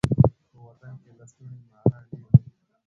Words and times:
په 0.51 0.57
وطن 0.67 0.93
کي 1.01 1.09
د 1.13 1.17
لستوڼي 1.19 1.57
ماران 1.71 2.03
ډیر 2.11 2.27
دي. 2.33 2.41